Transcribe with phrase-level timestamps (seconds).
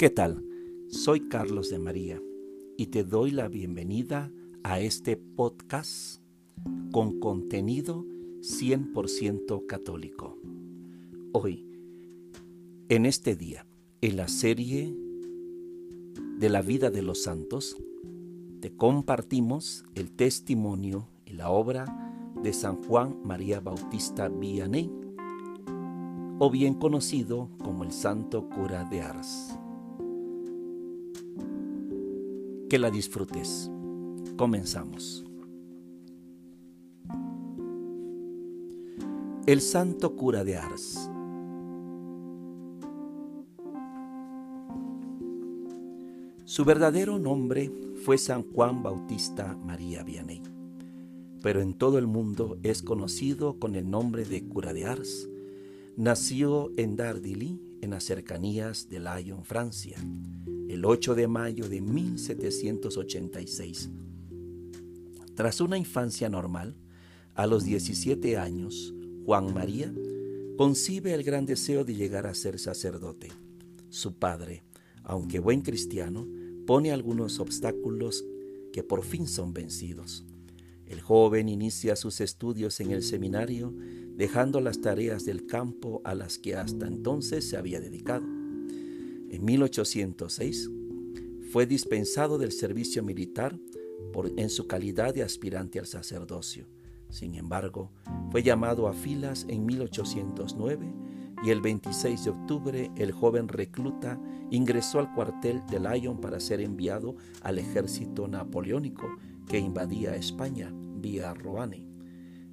[0.00, 0.42] ¿Qué tal?
[0.88, 2.22] Soy Carlos de María
[2.78, 4.32] y te doy la bienvenida
[4.62, 6.22] a este podcast
[6.90, 8.06] con contenido
[8.40, 10.38] 100% católico.
[11.32, 11.66] Hoy,
[12.88, 13.66] en este día,
[14.00, 14.96] en la serie
[16.38, 17.76] de la vida de los santos,
[18.60, 21.84] te compartimos el testimonio y la obra
[22.42, 24.90] de San Juan María Bautista Vianney,
[26.38, 29.59] o bien conocido como el Santo Cura de Ars.
[32.70, 33.68] Que la disfrutes.
[34.36, 35.24] Comenzamos.
[39.44, 41.10] El Santo Cura de Ars.
[46.44, 47.72] Su verdadero nombre
[48.04, 50.40] fue San Juan Bautista María Vianney,
[51.42, 55.28] pero en todo el mundo es conocido con el nombre de Cura de Ars.
[55.96, 59.96] Nació en Dardilly, en las cercanías de Lyon, Francia,
[60.70, 63.90] el 8 de mayo de 1786.
[65.34, 66.76] Tras una infancia normal,
[67.34, 69.92] a los 17 años, Juan María
[70.56, 73.32] concibe el gran deseo de llegar a ser sacerdote.
[73.88, 74.62] Su padre,
[75.02, 76.28] aunque buen cristiano,
[76.68, 78.24] pone algunos obstáculos
[78.72, 80.24] que por fin son vencidos.
[80.86, 83.74] El joven inicia sus estudios en el seminario,
[84.14, 88.39] dejando las tareas del campo a las que hasta entonces se había dedicado.
[89.30, 90.68] En 1806
[91.52, 93.56] fue dispensado del servicio militar
[94.12, 96.66] por, en su calidad de aspirante al sacerdocio.
[97.10, 97.92] Sin embargo,
[98.32, 100.92] fue llamado a filas en 1809
[101.44, 104.20] y el 26 de octubre el joven recluta
[104.50, 109.06] ingresó al cuartel de Lyon para ser enviado al ejército napoleónico
[109.46, 111.86] que invadía España vía Roane.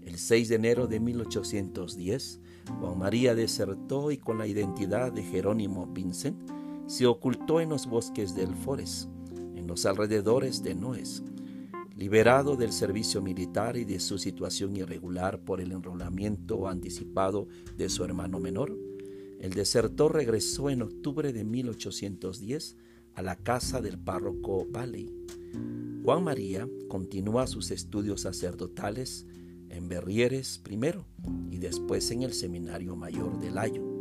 [0.06, 2.40] El 6 de enero de 1810,
[2.80, 6.57] Juan María desertó y con la identidad de Jerónimo Vincent
[6.88, 9.10] se ocultó en los bosques del Forest,
[9.56, 11.22] en los alrededores de Noes.
[11.96, 18.04] Liberado del servicio militar y de su situación irregular por el enrolamiento anticipado de su
[18.04, 18.78] hermano menor,
[19.40, 22.78] el desertor regresó en octubre de 1810
[23.16, 25.12] a la casa del párroco Valley.
[26.04, 29.26] Juan María continúa sus estudios sacerdotales
[29.70, 31.06] en Berrieres primero
[31.52, 33.97] y después en el Seminario Mayor de Layo.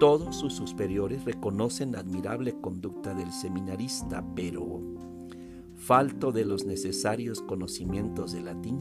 [0.00, 4.80] Todos sus superiores reconocen la admirable conducta del seminarista, pero,
[5.76, 8.80] falto de los necesarios conocimientos de latín,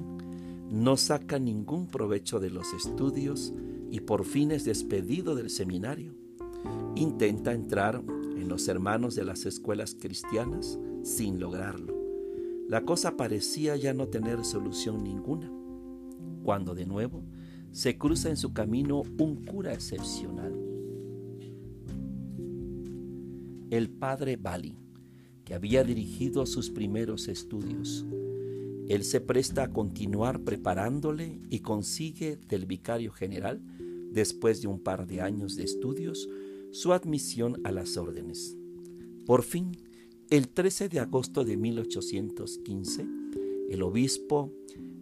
[0.71, 3.53] no saca ningún provecho de los estudios
[3.91, 6.15] y por fin es despedido del seminario.
[6.95, 8.03] Intenta entrar
[8.35, 11.93] en los hermanos de las escuelas cristianas sin lograrlo.
[12.67, 15.51] La cosa parecía ya no tener solución ninguna,
[16.43, 17.23] cuando de nuevo
[17.71, 20.62] se cruza en su camino un cura excepcional,
[23.75, 24.77] el padre Bali,
[25.45, 28.05] que había dirigido sus primeros estudios
[28.87, 33.61] él se presta a continuar preparándole y consigue del vicario general,
[34.11, 36.29] después de un par de años de estudios,
[36.71, 38.57] su admisión a las órdenes.
[39.25, 39.71] Por fin,
[40.29, 43.07] el 13 de agosto de 1815,
[43.69, 44.51] el obispo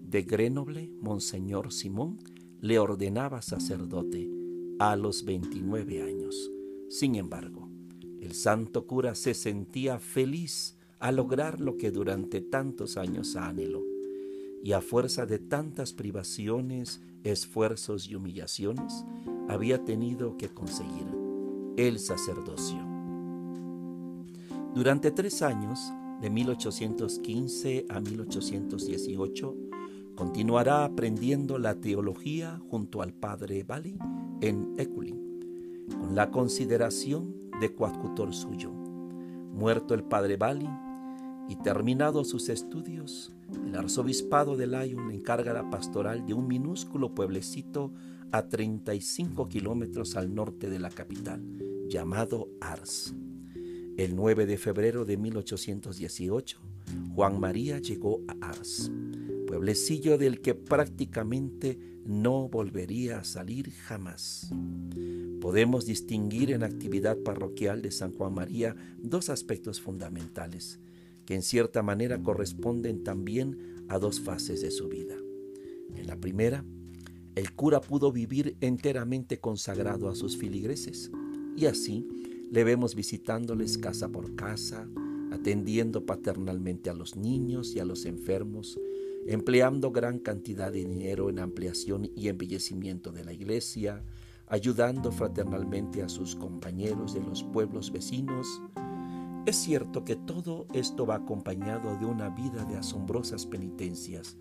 [0.07, 2.19] de Grenoble, Monseñor Simón,
[2.59, 4.29] le ordenaba sacerdote
[4.77, 6.51] a los 29 años.
[6.89, 7.60] Sin embargo,
[8.21, 13.81] el santo cura se sentía feliz a lograr lo que durante tantos años anheló.
[14.63, 19.05] Y a fuerza de tantas privaciones, esfuerzos y humillaciones,
[19.49, 21.07] había tenido que conseguir
[21.77, 22.77] el sacerdocio.
[24.75, 29.55] Durante tres años, de 1815 a 1818,
[30.15, 33.97] continuará aprendiendo la teología junto al padre Bali
[34.41, 38.71] en Eculin, con la consideración de coadjutor suyo.
[38.71, 40.67] Muerto el padre Bali,
[41.47, 43.31] y terminados sus estudios,
[43.65, 47.93] el arzobispado de Lyon encarga la pastoral de un minúsculo pueblecito
[48.31, 51.43] a 35 kilómetros al norte de la capital,
[51.87, 53.13] llamado Ars.
[53.97, 56.59] El 9 de febrero de 1818,
[57.13, 58.89] Juan María llegó a Ars,
[59.45, 64.51] pueblecillo del que prácticamente no volvería a salir jamás.
[65.41, 70.79] Podemos distinguir en actividad parroquial de San Juan María dos aspectos fundamentales
[71.25, 75.15] que en cierta manera corresponden también a dos fases de su vida.
[75.95, 76.63] En la primera,
[77.35, 81.09] el cura pudo vivir enteramente consagrado a sus filigreses
[81.57, 82.07] y así
[82.51, 84.87] le vemos visitándoles casa por casa,
[85.31, 88.79] atendiendo paternalmente a los niños y a los enfermos,
[89.25, 94.03] empleando gran cantidad de dinero en ampliación y embellecimiento de la iglesia,
[94.51, 98.61] ayudando fraternalmente a sus compañeros de los pueblos vecinos.
[99.45, 104.37] Es cierto que todo esto va acompañado de una vida de asombrosas penitencias,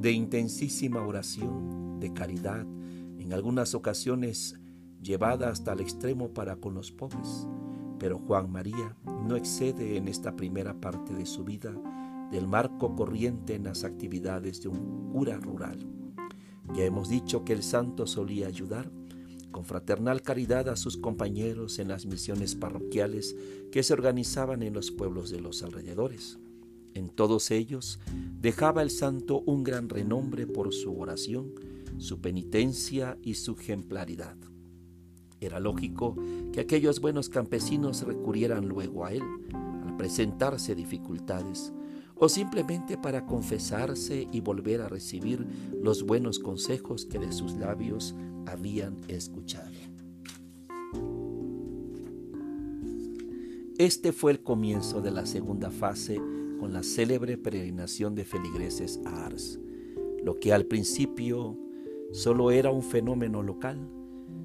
[0.00, 2.66] de intensísima oración, de caridad,
[3.18, 4.58] en algunas ocasiones
[5.02, 7.46] llevada hasta el extremo para con los pobres.
[7.98, 11.72] Pero Juan María no excede en esta primera parte de su vida
[12.30, 15.78] del marco corriente en las actividades de un cura rural.
[16.74, 18.90] Ya hemos dicho que el santo solía ayudar
[19.52, 23.36] con fraternal caridad a sus compañeros en las misiones parroquiales
[23.70, 26.38] que se organizaban en los pueblos de los alrededores.
[26.94, 28.00] En todos ellos
[28.40, 31.54] dejaba el santo un gran renombre por su oración,
[31.98, 34.36] su penitencia y su ejemplaridad.
[35.40, 36.16] Era lógico
[36.52, 39.22] que aquellos buenos campesinos recurrieran luego a él
[39.52, 41.72] al presentarse dificultades,
[42.14, 45.44] o simplemente para confesarse y volver a recibir
[45.82, 48.14] los buenos consejos que de sus labios
[48.46, 49.70] habían escuchado.
[53.78, 56.20] Este fue el comienzo de la segunda fase
[56.60, 59.58] con la célebre peregrinación de feligreses a Ars.
[60.22, 61.58] Lo que al principio
[62.12, 63.88] solo era un fenómeno local,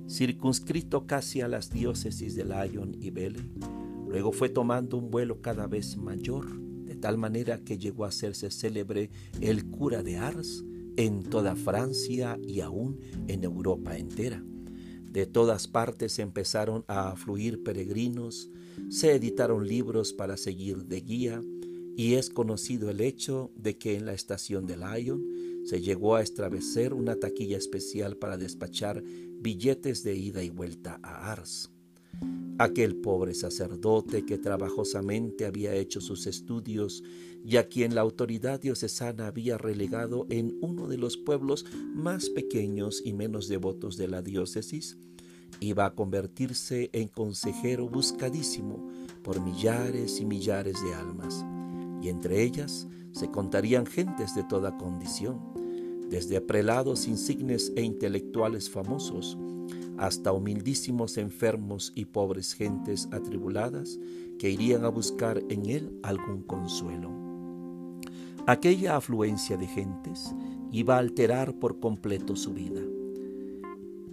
[0.09, 3.51] circunscrito casi a las diócesis de Lyon y Belle,
[4.07, 6.67] luego fue tomando un vuelo cada vez mayor
[6.97, 9.09] tal manera que llegó a hacerse célebre
[9.39, 10.65] el cura de Ars
[10.97, 14.43] en toda Francia y aún en Europa entera.
[15.11, 18.49] De todas partes empezaron a afluir peregrinos,
[18.89, 21.41] se editaron libros para seguir de guía,
[21.95, 25.23] y es conocido el hecho de que en la estación de Lyon
[25.65, 29.03] se llegó a establecer una taquilla especial para despachar
[29.39, 31.71] billetes de ida y vuelta a Ars.
[32.59, 37.03] Aquel pobre sacerdote que trabajosamente había hecho sus estudios
[37.45, 43.01] y a quien la autoridad diocesana había relegado en uno de los pueblos más pequeños
[43.05, 44.97] y menos devotos de la diócesis,
[45.59, 48.89] iba a convertirse en consejero buscadísimo
[49.23, 51.45] por millares y millares de almas,
[52.01, 55.39] y entre ellas se contarían gentes de toda condición,
[56.09, 59.37] desde prelados insignes e intelectuales famosos,
[59.97, 63.99] hasta humildísimos enfermos y pobres gentes atribuladas
[64.37, 67.11] que irían a buscar en él algún consuelo.
[68.45, 70.33] Aquella afluencia de gentes
[70.71, 72.81] iba a alterar por completo su vida.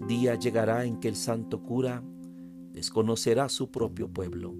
[0.08, 2.02] Día llegará en que el santo cura
[2.72, 4.54] desconocerá su propio pueblo,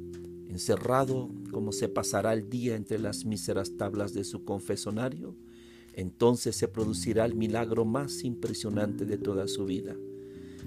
[0.49, 5.35] encerrado como se pasará el día entre las míseras tablas de su confesonario,
[5.94, 9.97] entonces se producirá el milagro más impresionante de toda su vida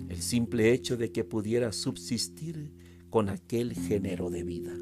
[0.09, 2.71] el simple hecho de que pudiera subsistir
[3.09, 4.73] con aquel género de vida.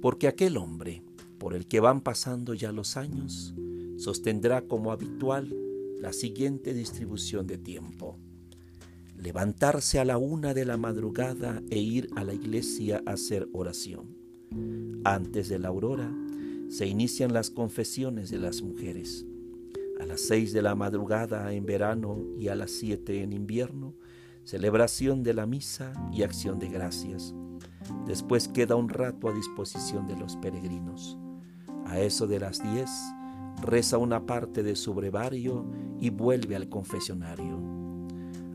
[0.00, 1.02] Porque aquel hombre,
[1.38, 3.54] por el que van pasando ya los años,
[3.98, 5.54] sostendrá como habitual
[6.00, 8.18] la siguiente distribución de tiempo.
[9.16, 14.16] Levantarse a la una de la madrugada e ir a la iglesia a hacer oración.
[15.04, 16.10] Antes de la aurora
[16.70, 19.26] se inician las confesiones de las mujeres
[20.00, 23.94] a las seis de la madrugada en verano y a las siete en invierno,
[24.44, 27.34] celebración de la misa y acción de gracias.
[28.06, 31.18] Después queda un rato a disposición de los peregrinos.
[31.84, 32.90] A eso de las diez,
[33.62, 35.66] reza una parte de su brevario
[36.00, 37.58] y vuelve al confesionario.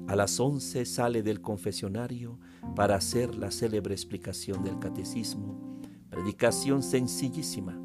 [0.07, 2.39] A las once sale del confesionario
[2.75, 7.79] para hacer la célebre explicación del catecismo, predicación sencillísima,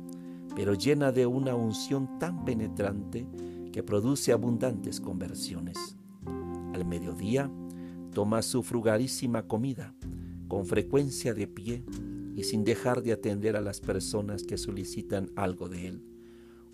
[0.55, 3.27] pero llena de una unción tan penetrante
[3.73, 5.97] que produce abundantes conversiones.
[6.75, 7.51] Al mediodía
[8.13, 9.95] toma su frugalísima comida,
[10.49, 11.85] con frecuencia de pie
[12.35, 16.03] y sin dejar de atender a las personas que solicitan algo de él,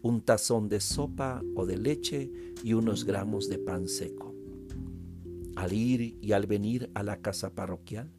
[0.03, 2.31] un tazón de sopa o de leche
[2.63, 4.35] y unos gramos de pan seco.
[5.57, 8.11] Al ir y al venir a la casa parroquial,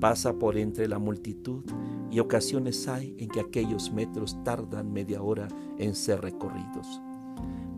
[0.00, 1.64] pasa por entre la multitud
[2.10, 5.48] y ocasiones hay en que aquellos metros tardan media hora
[5.78, 7.00] en ser recorridos.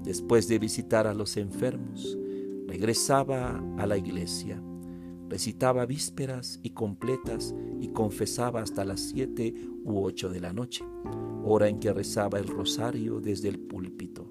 [0.02, 2.18] Después de visitar a los enfermos,
[2.66, 4.62] regresaba a la iglesia,
[5.28, 10.85] recitaba vísperas y completas y confesaba hasta las siete u ocho de la noche,
[11.44, 14.30] hora en que rezaba el rosario desde el púlpito.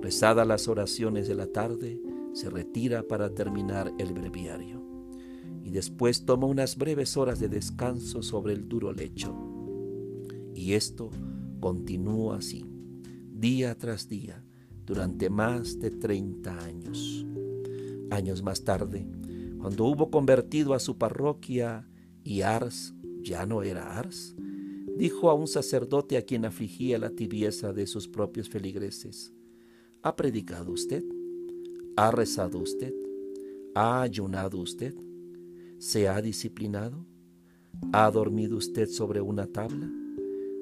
[0.00, 2.00] Rezada las oraciones de la tarde,
[2.32, 4.88] se retira para terminar el breviario
[5.64, 9.34] y después toma unas breves horas de descanso sobre el duro lecho.
[10.54, 11.10] Y esto
[11.60, 12.64] continúa así,
[13.38, 14.42] día tras día,
[14.84, 17.24] durante más de 30 años.
[18.10, 19.06] Años más tarde,
[19.58, 21.88] cuando hubo convertido a su parroquia
[22.24, 24.34] y Ars ya no era Ars,
[24.96, 29.32] dijo a un sacerdote a quien afligía la tibieza de sus propios feligreses,
[30.02, 31.04] ¿ha predicado usted?
[31.96, 32.92] ¿Ha rezado usted?
[33.76, 34.96] ¿Ha ayunado usted?
[35.78, 37.06] ¿Se ha disciplinado?
[37.92, 39.88] ¿Ha dormido usted sobre una tabla?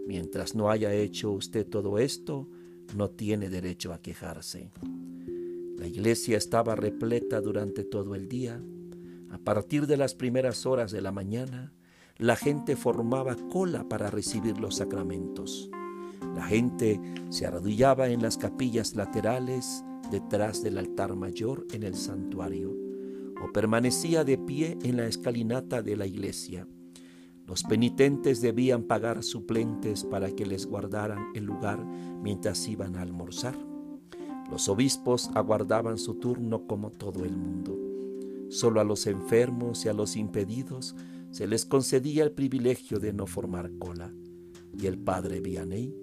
[0.06, 2.50] Mientras no haya hecho usted todo esto,
[2.95, 4.71] no tiene derecho a quejarse.
[5.76, 8.62] La iglesia estaba repleta durante todo el día.
[9.31, 11.73] A partir de las primeras horas de la mañana,
[12.19, 15.71] la gente formaba cola para recibir los sacramentos.
[16.35, 22.75] La gente se arrodillaba en las capillas laterales detrás del altar mayor en el santuario
[23.43, 26.66] o permanecía de pie en la escalinata de la iglesia.
[27.46, 33.56] Los penitentes debían pagar suplentes para que les guardaran el lugar mientras iban a almorzar.
[34.50, 37.78] Los obispos aguardaban su turno como todo el mundo.
[38.48, 40.96] Solo a los enfermos y a los impedidos
[41.30, 44.12] se les concedía el privilegio de no formar cola,
[44.76, 45.94] y el padre Vianney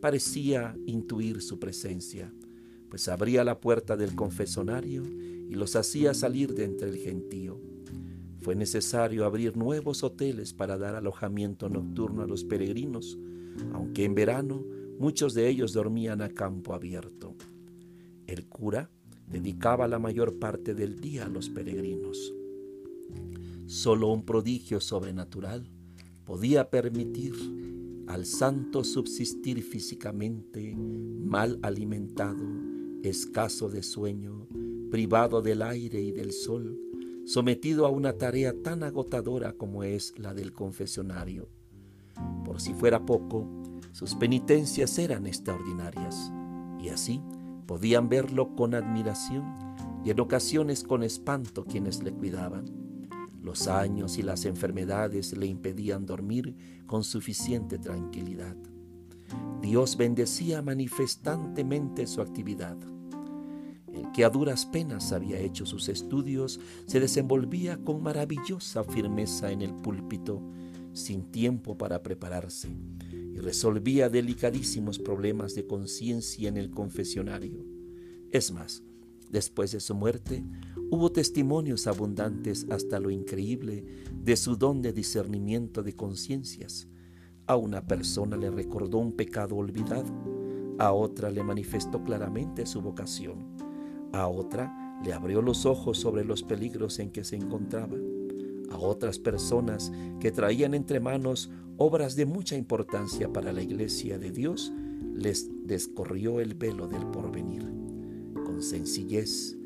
[0.00, 2.32] parecía intuir su presencia,
[2.88, 7.60] pues abría la puerta del confesonario y los hacía salir de entre el gentío.
[8.42, 13.16] Fue necesario abrir nuevos hoteles para dar alojamiento nocturno a los peregrinos,
[13.72, 14.64] aunque en verano
[14.98, 17.36] muchos de ellos dormían a campo abierto.
[18.26, 18.90] El cura
[19.28, 22.34] dedicaba la mayor parte del día a los peregrinos.
[23.66, 25.70] Solo un prodigio sobrenatural
[26.24, 27.34] podía permitir
[28.08, 32.44] al santo subsistir físicamente, mal alimentado,
[33.04, 34.48] escaso de sueño,
[34.90, 36.78] privado del aire y del sol,
[37.24, 41.48] sometido a una tarea tan agotadora como es la del confesionario.
[42.44, 43.46] Por si fuera poco,
[43.92, 46.32] sus penitencias eran extraordinarias,
[46.80, 47.20] y así
[47.66, 49.44] podían verlo con admiración
[50.04, 52.64] y en ocasiones con espanto quienes le cuidaban.
[53.40, 58.56] Los años y las enfermedades le impedían dormir con suficiente tranquilidad.
[59.60, 62.76] Dios bendecía manifestantemente su actividad
[64.12, 69.74] que a duras penas había hecho sus estudios, se desenvolvía con maravillosa firmeza en el
[69.74, 70.42] púlpito,
[70.92, 72.68] sin tiempo para prepararse,
[73.10, 77.64] y resolvía delicadísimos problemas de conciencia en el confesionario.
[78.30, 78.82] Es más,
[79.30, 80.44] después de su muerte,
[80.90, 83.84] hubo testimonios abundantes hasta lo increíble
[84.22, 86.88] de su don de discernimiento de conciencias.
[87.46, 90.12] A una persona le recordó un pecado olvidado,
[90.78, 93.61] a otra le manifestó claramente su vocación
[94.12, 97.96] a otra le abrió los ojos sobre los peligros en que se encontraba.
[98.70, 104.30] A otras personas que traían entre manos obras de mucha importancia para la iglesia de
[104.30, 104.72] Dios,
[105.14, 107.62] les descorrió el velo del porvenir.
[108.44, 109.56] Con sencillez,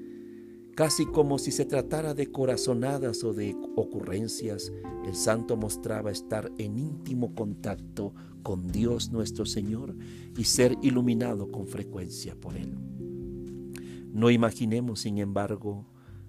[0.75, 4.73] casi como si se tratara de corazonadas o de ocurrencias,
[5.05, 9.95] el santo mostraba estar en íntimo contacto con Dios nuestro Señor
[10.37, 12.77] y ser iluminado con frecuencia por Él.
[14.17, 15.85] No imaginemos, sin embargo,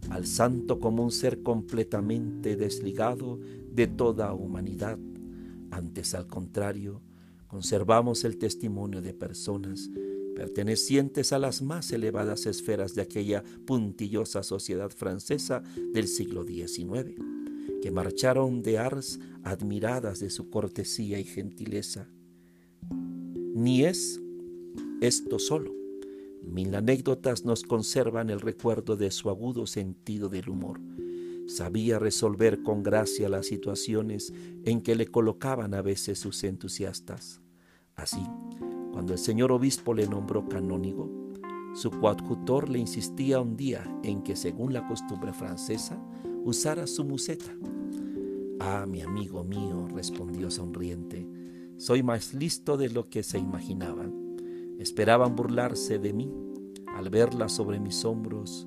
[0.09, 3.39] al santo como un ser completamente desligado
[3.71, 4.99] de toda humanidad.
[5.71, 7.01] Antes, al contrario,
[7.47, 9.89] conservamos el testimonio de personas
[10.35, 15.63] pertenecientes a las más elevadas esferas de aquella puntillosa sociedad francesa
[15.93, 17.15] del siglo XIX,
[17.81, 22.09] que marcharon de Ars admiradas de su cortesía y gentileza.
[22.91, 24.19] Ni es
[24.99, 25.76] esto solo
[26.47, 30.79] Mil anécdotas nos conservan el recuerdo de su agudo sentido del humor.
[31.45, 37.41] Sabía resolver con gracia las situaciones en que le colocaban a veces sus entusiastas.
[37.95, 38.23] Así,
[38.91, 41.09] cuando el señor obispo le nombró canónigo,
[41.73, 46.01] su coadjutor le insistía un día en que, según la costumbre francesa,
[46.43, 47.53] usara su museta.
[48.59, 51.27] Ah, mi amigo mío, respondió sonriente,
[51.77, 54.16] soy más listo de lo que se imaginaban.
[54.87, 56.31] Esperaban burlarse de mí
[56.87, 58.65] al verla sobre mis hombros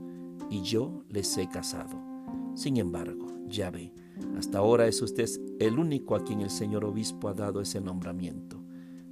[0.50, 1.98] y yo les he casado.
[2.54, 3.94] Sin embargo, ya ve,
[4.36, 5.26] hasta ahora es usted
[5.58, 8.62] el único a quien el señor obispo ha dado ese nombramiento.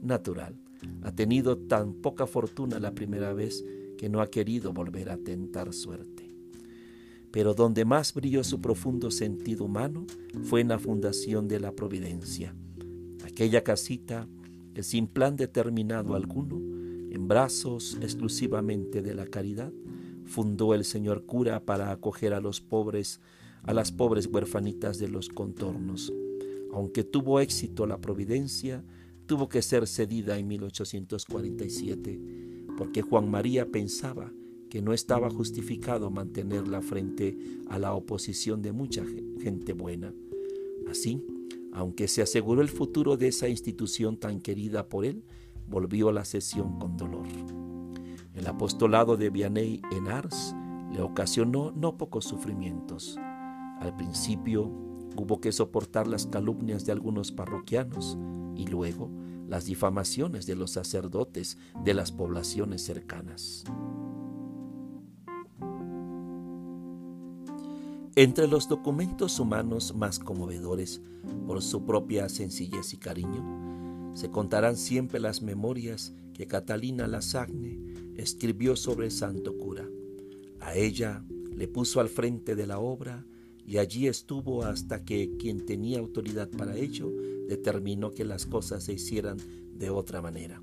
[0.02, 0.54] Natural,
[1.02, 3.64] ha tenido tan poca fortuna la primera vez
[3.96, 6.30] que no ha querido volver a tentar suerte.
[7.32, 10.06] Pero donde más brilló su profundo sentido humano
[10.42, 12.54] fue en la fundación de la Providencia,
[13.24, 14.28] aquella casita
[14.74, 16.77] que sin plan determinado alguno
[17.10, 19.72] en brazos exclusivamente de la caridad,
[20.24, 23.20] fundó el señor cura para acoger a los pobres,
[23.62, 26.12] a las pobres huerfanitas de los contornos.
[26.72, 28.84] Aunque tuvo éxito la providencia,
[29.26, 32.20] tuvo que ser cedida en 1847,
[32.76, 34.32] porque Juan María pensaba
[34.68, 37.36] que no estaba justificado mantenerla frente
[37.68, 39.04] a la oposición de mucha
[39.40, 40.12] gente buena.
[40.90, 41.22] Así,
[41.72, 45.22] aunque se aseguró el futuro de esa institución tan querida por él,
[45.68, 47.26] volvió a la sesión con dolor.
[48.34, 50.54] El apostolado de Vianney en Ars
[50.92, 53.18] le ocasionó no pocos sufrimientos.
[53.80, 54.64] Al principio
[55.16, 58.16] hubo que soportar las calumnias de algunos parroquianos
[58.54, 59.10] y luego
[59.48, 63.64] las difamaciones de los sacerdotes de las poblaciones cercanas.
[68.14, 71.00] Entre los documentos humanos más conmovedores
[71.46, 73.87] por su propia sencillez y cariño,
[74.18, 77.78] se contarán siempre las memorias que Catalina Lasagne
[78.16, 79.88] escribió sobre el santo cura.
[80.58, 83.24] A ella le puso al frente de la obra
[83.64, 87.12] y allí estuvo hasta que quien tenía autoridad para ello
[87.46, 89.36] determinó que las cosas se hicieran
[89.72, 90.60] de otra manera.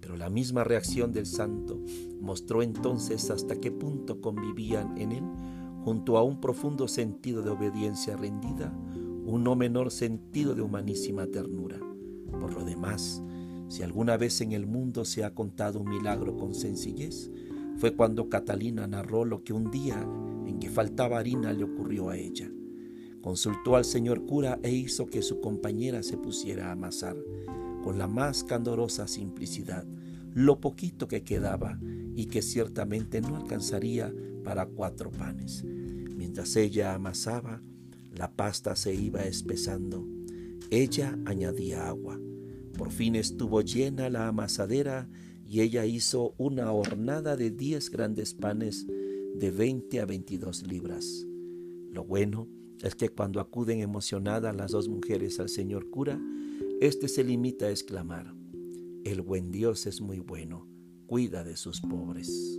[0.00, 1.82] Pero la misma reacción del santo
[2.18, 5.24] mostró entonces hasta qué punto convivían en él
[5.84, 8.72] junto a un profundo sentido de obediencia rendida,
[9.26, 11.89] un no menor sentido de humanísima ternura.
[13.68, 17.30] Si alguna vez en el mundo se ha contado un milagro con sencillez,
[17.76, 20.02] fue cuando Catalina narró lo que un día
[20.46, 22.50] en que faltaba harina le ocurrió a ella.
[23.22, 27.16] Consultó al señor cura e hizo que su compañera se pusiera a amasar,
[27.84, 29.86] con la más candorosa simplicidad,
[30.34, 31.78] lo poquito que quedaba
[32.14, 35.64] y que ciertamente no alcanzaría para cuatro panes.
[35.64, 37.62] Mientras ella amasaba,
[38.14, 40.06] la pasta se iba espesando.
[40.70, 42.18] Ella añadía agua.
[42.80, 45.06] Por fin estuvo llena la amasadera
[45.46, 51.26] y ella hizo una hornada de diez grandes panes de veinte a veintidós libras.
[51.92, 52.48] Lo bueno
[52.82, 56.18] es que cuando acuden emocionadas las dos mujeres al señor cura,
[56.80, 58.34] éste se limita a exclamar,
[59.04, 60.66] el buen Dios es muy bueno,
[61.06, 62.58] cuida de sus pobres.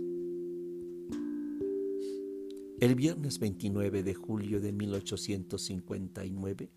[2.78, 6.70] El viernes 29 de julio de 1859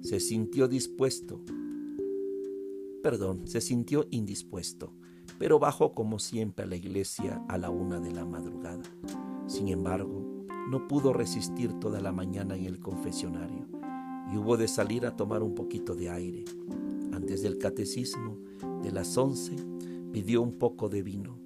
[0.00, 1.44] se sintió dispuesto,
[3.04, 4.94] perdón, se sintió indispuesto,
[5.38, 8.82] pero bajó como siempre a la iglesia a la una de la madrugada.
[9.46, 13.68] Sin embargo, no pudo resistir toda la mañana en el confesionario
[14.32, 16.46] y hubo de salir a tomar un poquito de aire.
[17.12, 18.38] Antes del catecismo
[18.82, 19.54] de las once,
[20.10, 21.38] pidió un poco de vino,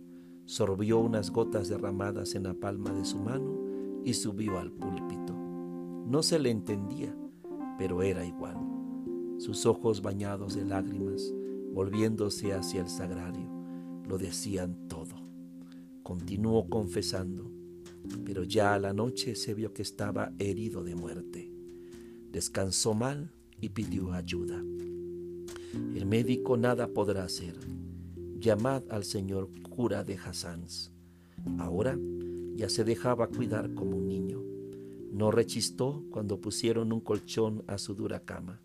[0.44, 3.58] sorbió unas gotas derramadas en la palma de su mano
[4.04, 5.34] y subió al púlpito.
[6.06, 7.12] No se le entendía,
[7.78, 8.56] pero era igual.
[9.38, 11.34] Sus ojos bañados de lágrimas,
[11.72, 13.50] volviéndose hacia el sagrario,
[14.08, 15.16] lo decían todo.
[16.02, 17.50] Continuó confesando,
[18.24, 21.52] pero ya a la noche se vio que estaba herido de muerte.
[22.32, 24.62] Descansó mal y pidió ayuda.
[25.94, 27.58] El médico nada podrá hacer.
[28.38, 30.92] Llamad al señor cura de Hassans.
[31.58, 31.98] Ahora
[32.54, 34.42] ya se dejaba cuidar como un niño.
[35.12, 38.60] No rechistó cuando pusieron un colchón a su dura cama.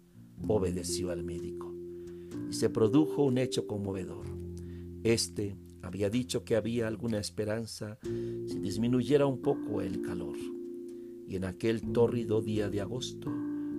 [0.48, 1.73] Obedeció al médico.
[2.50, 4.26] Se produjo un hecho conmovedor.
[5.04, 10.38] Este había dicho que había alguna esperanza si disminuyera un poco el calor.
[11.28, 13.30] Y en aquel tórrido día de agosto,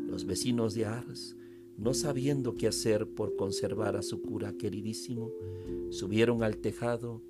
[0.07, 1.37] los vecinos de Ars,
[1.77, 5.31] no sabiendo qué hacer por conservar a su cura queridísimo,
[5.91, 7.23] subieron al tejado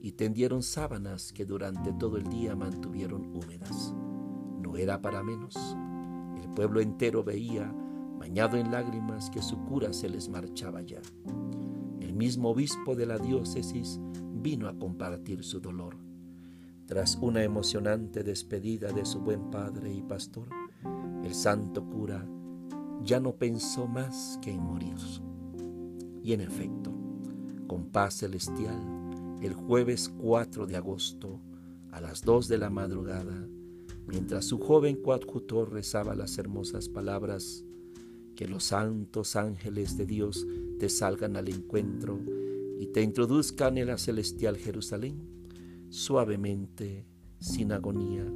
[0.00, 3.94] y tendieron sábanas que durante todo el día mantuvieron húmedas.
[4.60, 5.54] No era para menos.
[6.42, 7.72] El pueblo entero veía,
[8.22, 11.00] bañado en lágrimas, que su cura se les marchaba ya.
[11.98, 13.98] El mismo obispo de la diócesis
[14.40, 15.96] vino a compartir su dolor.
[16.86, 20.46] Tras una emocionante despedida de su buen padre y pastor,
[21.24, 22.24] el santo cura
[23.02, 24.94] ya no pensó más que en morir.
[26.22, 26.92] Y en efecto,
[27.66, 28.80] con paz celestial,
[29.42, 31.40] el jueves 4 de agosto
[31.90, 33.48] a las 2 de la madrugada,
[34.06, 37.64] mientras su joven coadjutor rezaba las hermosas palabras,
[38.42, 40.48] que los santos ángeles de Dios
[40.80, 42.18] te salgan al encuentro
[42.80, 45.14] y te introduzcan en la celestial Jerusalén,
[45.90, 47.06] suavemente,
[47.38, 48.26] sin agonía,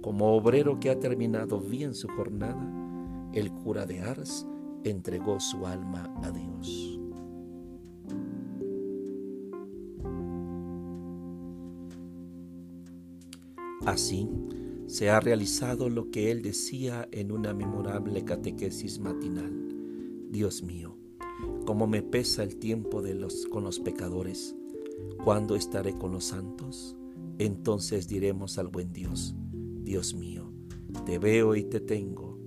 [0.00, 2.66] como obrero que ha terminado bien su jornada,
[3.34, 4.46] el cura de Ars
[4.84, 6.98] entregó su alma a Dios.
[13.84, 14.30] Así
[14.92, 19.50] se ha realizado lo que él decía en una memorable catequesis matinal.
[20.30, 20.98] Dios mío,
[21.64, 23.02] cómo me pesa el tiempo
[23.48, 24.54] con los pecadores.
[25.24, 26.94] ¿Cuándo estaré con los santos?
[27.38, 29.34] Entonces diremos al buen Dios,
[29.82, 30.52] Dios mío,
[31.06, 32.38] te veo y te tengo,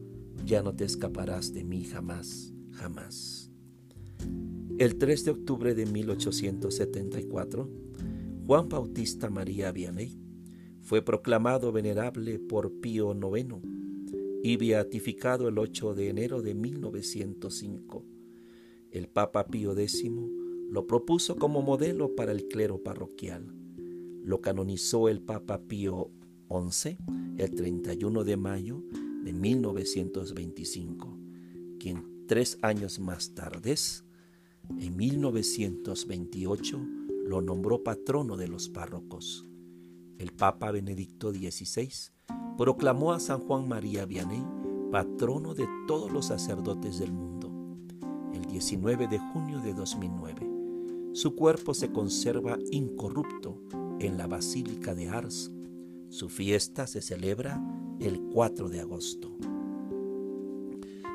[0.45, 3.49] ya no te escaparás de mí jamás, jamás.
[4.77, 7.71] El 3 de octubre de 1874,
[8.45, 10.24] Juan Bautista María Vianney
[10.85, 13.55] fue proclamado venerable por Pío IX
[14.43, 18.05] y beatificado el 8 de enero de 1905.
[18.91, 20.05] El Papa Pío X
[20.69, 23.51] lo propuso como modelo para el clero parroquial.
[24.23, 26.11] Lo canonizó el Papa Pío
[26.49, 26.99] 11,
[27.39, 28.83] el 31 de mayo
[29.23, 31.17] de 1925,
[31.79, 33.73] quien tres años más tarde,
[34.79, 36.79] en 1928,
[37.25, 39.47] lo nombró patrono de los párrocos.
[40.17, 41.89] El Papa Benedicto XVI
[42.57, 44.43] proclamó a San Juan María Vianney
[44.91, 47.51] patrono de todos los sacerdotes del mundo.
[48.33, 53.61] El 19 de junio de 2009, su cuerpo se conserva incorrupto
[53.99, 55.51] en la Basílica de Ars.
[56.09, 57.61] Su fiesta se celebra
[57.99, 59.35] el 4 de agosto.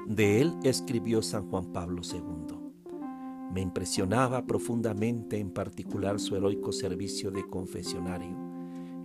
[0.06, 2.56] De él escribió San Juan Pablo II.
[3.52, 8.49] Me impresionaba profundamente en particular su heroico servicio de confesionario.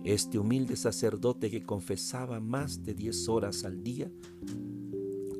[0.06, 4.08] Este humilde sacerdote que confesaba más de diez horas al día,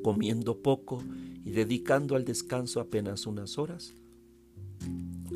[0.03, 1.01] comiendo poco
[1.45, 3.95] y dedicando al descanso apenas unas horas,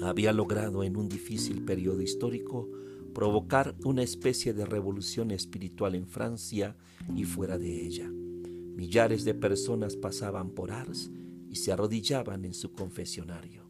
[0.01, 2.69] había logrado en un difícil periodo histórico
[3.15, 6.75] provocar una especie de revolución espiritual en Francia
[7.15, 8.09] y fuera de ella.
[8.09, 11.09] Millares de personas pasaban por Ars
[11.49, 13.63] y se arrodillaban en su confesionario.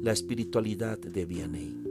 [0.00, 1.85] La espiritualidad de Vianney.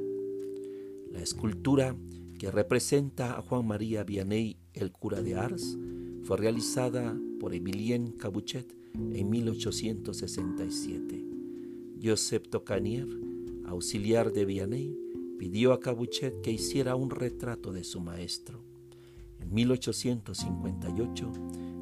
[1.25, 1.97] Escultura
[2.37, 5.75] que representa a Juan María Vianney, el cura de Ars,
[6.21, 11.25] fue realizada por Emilien Cabuchet en 1867.
[11.99, 13.07] Joseph Tocanier,
[13.65, 14.95] auxiliar de Vianney,
[15.39, 18.61] pidió a Cabuchet que hiciera un retrato de su maestro.
[19.39, 21.31] En 1858,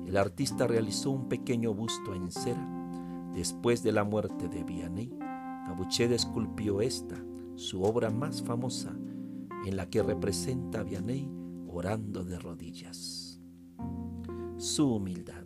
[0.08, 2.65] el artista realizó un pequeño busto en cera.
[3.36, 5.12] Después de la muerte de Vianney,
[5.65, 7.21] Cabuchet esculpió esta,
[7.56, 8.95] su obra más famosa,
[9.65, 11.30] en la que representa a Vianney
[11.67, 13.39] orando de rodillas.
[14.58, 15.45] Su humildad.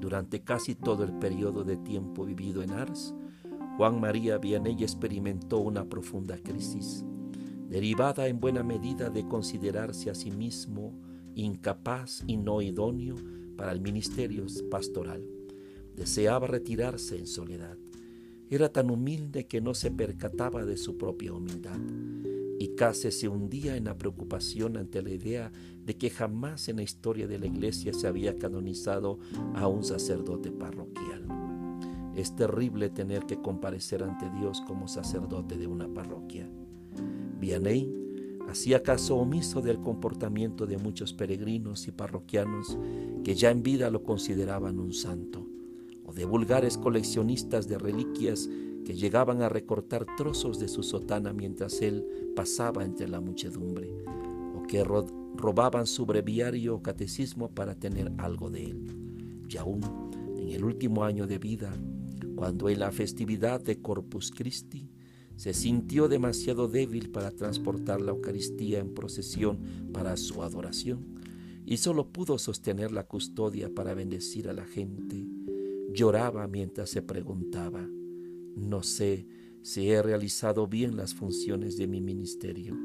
[0.00, 3.14] Durante casi todo el periodo de tiempo vivido en Ars,
[3.76, 7.04] Juan María Vianney experimentó una profunda crisis,
[7.68, 10.98] derivada en buena medida de considerarse a sí mismo
[11.34, 13.14] incapaz y no idóneo
[13.56, 15.24] para el ministerio pastoral.
[15.94, 17.76] Deseaba retirarse en soledad.
[18.48, 21.78] Era tan humilde que no se percataba de su propia humildad
[22.60, 25.50] y casi se hundía en la preocupación ante la idea
[25.86, 29.18] de que jamás en la historia de la iglesia se había canonizado
[29.54, 31.26] a un sacerdote parroquial.
[32.14, 36.50] Es terrible tener que comparecer ante Dios como sacerdote de una parroquia.
[37.40, 37.90] Vianney
[38.46, 42.76] hacía caso omiso del comportamiento de muchos peregrinos y parroquianos
[43.24, 45.46] que ya en vida lo consideraban un santo,
[46.04, 48.50] o de vulgares coleccionistas de reliquias
[48.84, 53.92] que llegaban a recortar trozos de su sotana mientras él pasaba entre la muchedumbre,
[54.56, 58.86] o que robaban su breviario o catecismo para tener algo de él.
[59.46, 59.82] Y aún
[60.38, 61.70] en el último año de vida,
[62.36, 64.88] cuando en la festividad de Corpus Christi
[65.36, 69.58] se sintió demasiado débil para transportar la Eucaristía en procesión
[69.92, 71.20] para su adoración
[71.66, 75.26] y solo pudo sostener la custodia para bendecir a la gente,
[75.92, 77.86] lloraba mientras se preguntaba,
[78.56, 79.26] no sé
[79.62, 82.76] si he realizado bien las funciones de mi ministerio.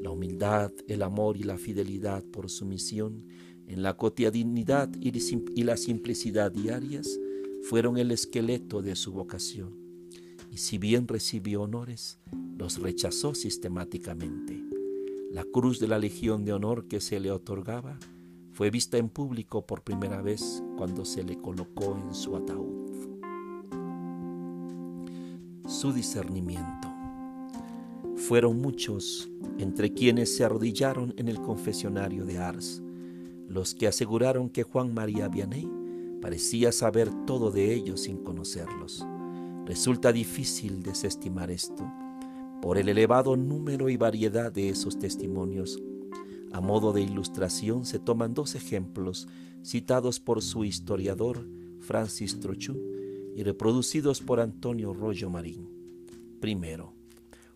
[0.00, 3.24] La humildad, el amor y la fidelidad por su misión
[3.66, 7.18] en la cotidianidad y la simplicidad diarias
[7.62, 9.76] fueron el esqueleto de su vocación.
[10.50, 12.18] Y si bien recibió honores,
[12.56, 14.62] los rechazó sistemáticamente.
[15.30, 17.98] La cruz de la Legión de Honor que se le otorgaba
[18.52, 22.87] fue vista en público por primera vez cuando se le colocó en su ataúd
[25.68, 26.88] su discernimiento.
[28.16, 29.28] Fueron muchos
[29.58, 32.82] entre quienes se arrodillaron en el confesionario de Ars,
[33.48, 35.70] los que aseguraron que Juan María Vianney
[36.22, 39.06] parecía saber todo de ellos sin conocerlos.
[39.66, 41.84] Resulta difícil desestimar esto
[42.62, 45.78] por el elevado número y variedad de esos testimonios.
[46.50, 49.28] A modo de ilustración se toman dos ejemplos
[49.62, 51.46] citados por su historiador
[51.78, 52.97] Francis Trochu
[53.38, 55.68] y reproducidos por Antonio Rollo Marín.
[56.40, 56.92] Primero,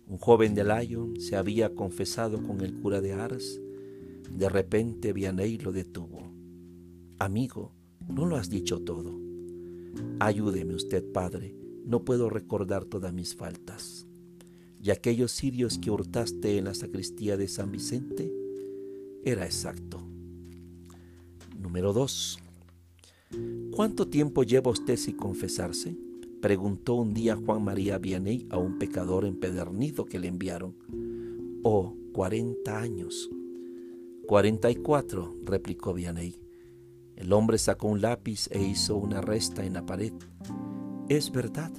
[0.07, 3.61] un joven de Lyon se había confesado con el cura de Ars.
[4.31, 6.33] De repente Vianney lo detuvo.
[7.19, 7.73] Amigo,
[8.09, 9.13] no lo has dicho todo.
[10.21, 14.07] Ayúdeme usted, padre, no puedo recordar todas mis faltas.
[14.81, 18.33] ¿Y aquellos sirios que hurtaste en la sacristía de San Vicente?
[19.25, 20.01] Era exacto.
[21.59, 22.42] Número 2.
[23.75, 25.97] ¿Cuánto tiempo lleva usted sin confesarse?
[26.41, 30.75] Preguntó un día Juan María Vianney a un pecador empedernido que le enviaron.
[31.63, 33.31] Oh, cuarenta años.
[34.27, 36.39] Cuarenta y cuatro, replicó Vianney.
[37.17, 40.13] El hombre sacó un lápiz e hizo una resta en la pared.
[41.09, 41.73] Es verdad,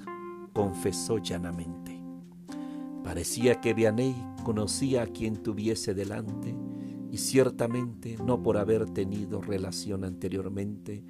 [0.54, 2.02] confesó llanamente.
[3.04, 6.56] Parecía que Vianney conocía a quien tuviese delante
[7.12, 11.04] y ciertamente no por haber tenido relación anteriormente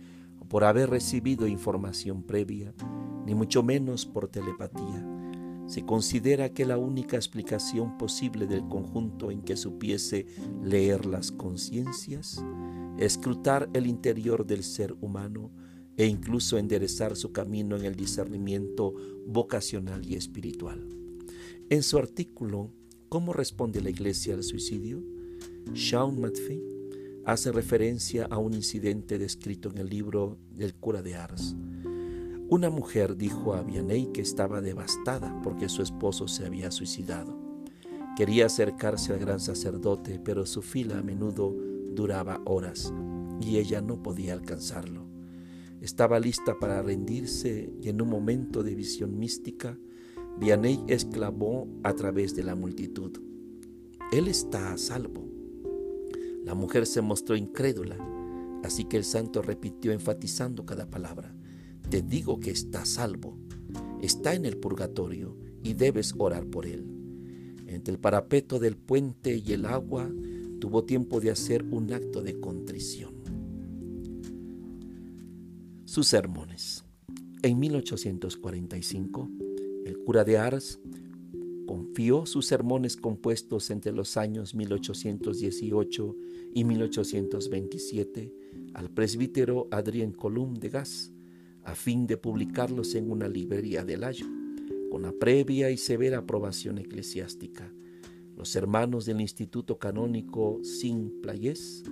[0.53, 2.75] por haber recibido información previa,
[3.25, 5.03] ni mucho menos por telepatía.
[5.65, 10.27] Se considera que la única explicación posible del conjunto en que supiese
[10.61, 12.45] leer las conciencias,
[12.99, 15.49] escrutar el interior del ser humano
[15.97, 18.93] e incluso enderezar su camino en el discernimiento
[19.25, 20.87] vocacional y espiritual.
[21.71, 22.69] En su artículo
[23.09, 25.03] ¿Cómo responde la Iglesia al suicidio?
[25.73, 26.72] Sean Matfey
[27.25, 31.55] hace referencia a un incidente descrito en el libro del cura de Ars.
[32.49, 37.35] Una mujer dijo a Vianney que estaba devastada porque su esposo se había suicidado.
[38.15, 41.55] Quería acercarse al gran sacerdote, pero su fila a menudo
[41.93, 42.93] duraba horas
[43.41, 45.07] y ella no podía alcanzarlo.
[45.81, 49.77] Estaba lista para rendirse y en un momento de visión mística,
[50.39, 53.19] Vianney exclamó a través de la multitud,
[54.11, 55.32] Él está a salvo.
[56.45, 57.97] La mujer se mostró incrédula,
[58.63, 61.33] así que el santo repitió enfatizando cada palabra.
[61.89, 63.37] Te digo que está salvo,
[64.01, 66.85] está en el purgatorio y debes orar por él.
[67.67, 70.09] Entre el parapeto del puente y el agua
[70.59, 73.13] tuvo tiempo de hacer un acto de contrición.
[75.85, 76.83] Sus sermones.
[77.41, 79.29] En 1845,
[79.85, 80.79] el cura de Ars
[81.65, 86.15] confió sus sermones compuestos entre los años 1818
[86.53, 88.33] y 1827
[88.73, 91.11] al presbítero Adrien Colum de Gas,
[91.63, 94.27] a fin de publicarlos en una librería de Layo,
[94.91, 97.71] con la previa y severa aprobación eclesiástica.
[98.35, 101.83] Los hermanos del Instituto Canónico Sin Playés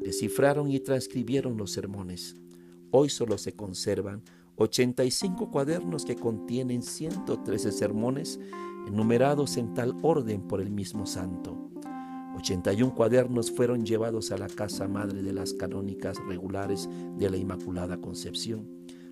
[0.00, 2.36] descifraron y transcribieron los sermones.
[2.90, 4.22] Hoy solo se conservan
[4.56, 8.40] 85 cuadernos que contienen 113 sermones
[8.86, 11.70] enumerados en tal orden por el mismo santo.
[12.36, 18.00] 81 cuadernos fueron llevados a la casa madre de las canónicas regulares de la Inmaculada
[18.00, 18.68] Concepción.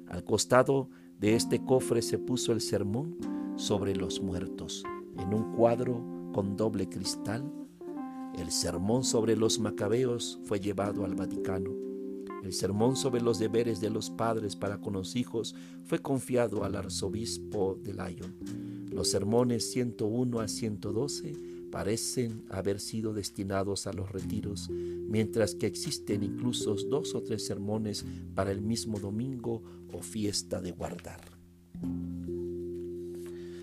[0.09, 3.17] Al costado de este cofre se puso el sermón
[3.57, 4.85] sobre los muertos,
[5.19, 7.45] en un cuadro con doble cristal.
[8.39, 11.87] El sermón sobre los macabeos fue llevado al Vaticano
[12.47, 16.77] el sermón sobre los deberes de los padres para con los hijos fue confiado al
[16.77, 18.76] arzobispo de Lyon.
[18.97, 21.35] Los sermones 101 a 112
[21.71, 28.07] parecen haber sido destinados a los retiros, mientras que existen incluso dos o tres sermones
[28.35, 31.21] para el mismo domingo o fiesta de guardar.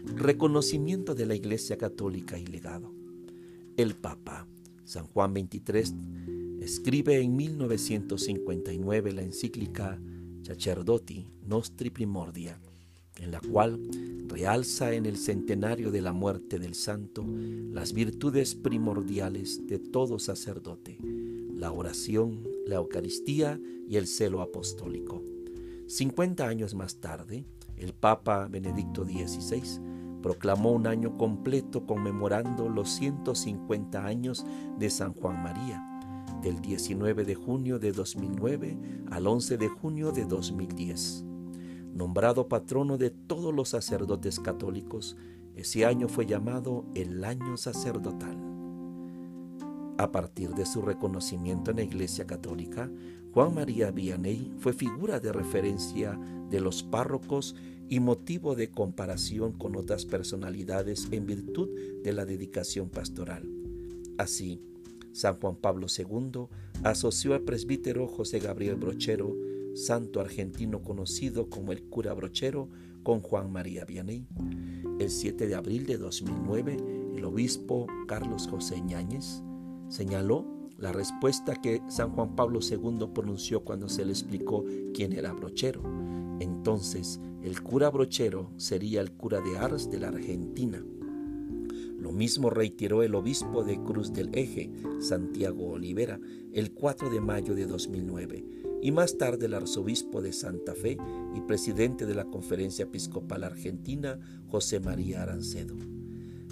[0.05, 2.93] Reconocimiento de la Iglesia Católica y legado.
[3.75, 4.47] El Papa,
[4.85, 9.99] San Juan XXIII, escribe en 1959 la encíclica
[10.43, 12.61] Sacerdoti Nostri Primordia,
[13.17, 13.79] en la cual
[14.27, 17.23] realza en el centenario de la muerte del santo
[17.71, 20.97] las virtudes primordiales de todo sacerdote,
[21.53, 25.21] la oración, la Eucaristía y el celo apostólico.
[25.87, 27.45] 50 años más tarde,
[27.77, 29.81] el Papa Benedicto XVI
[30.21, 34.45] proclamó un año completo conmemorando los 150 años
[34.79, 35.83] de San Juan María,
[36.41, 38.77] del 19 de junio de 2009
[39.11, 41.25] al 11 de junio de 2010.
[41.93, 45.15] Nombrado patrono de todos los sacerdotes católicos,
[45.55, 48.35] ese año fue llamado el año sacerdotal.
[49.99, 52.89] A partir de su reconocimiento en la Iglesia Católica,
[53.31, 57.55] Juan María Vianney fue figura de referencia de los párrocos
[57.89, 61.69] y motivo de comparación con otras personalidades en virtud
[62.03, 63.47] de la dedicación pastoral.
[64.17, 64.61] Así,
[65.11, 66.47] San Juan Pablo II
[66.83, 69.35] asoció al presbítero José Gabriel Brochero,
[69.73, 72.69] santo argentino conocido como el cura Brochero,
[73.03, 74.27] con Juan María Vianney.
[74.99, 76.77] El 7 de abril de 2009,
[77.15, 79.43] el obispo Carlos José Ñáñez
[79.89, 80.45] señaló
[80.77, 85.81] la respuesta que San Juan Pablo II pronunció cuando se le explicó quién era Brochero.
[86.39, 90.83] Entonces, el cura Brochero sería el cura de Ars de la Argentina
[92.03, 96.19] lo mismo reiteró el obispo de Cruz del Eje, Santiago Olivera,
[96.51, 98.45] el 4 de mayo de 2009,
[98.83, 100.97] y más tarde el arzobispo de Santa Fe
[101.33, 105.77] y presidente de la Conferencia Episcopal Argentina, José María Arancedo.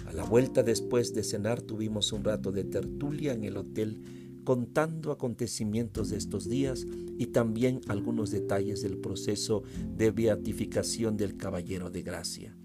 [0.06, 4.00] A la vuelta después de cenar tuvimos un rato de tertulia en el hotel
[4.44, 6.86] contando acontecimientos de estos días
[7.18, 9.62] y también algunos detalles del proceso
[9.94, 12.56] de beatificación del Caballero de Gracia.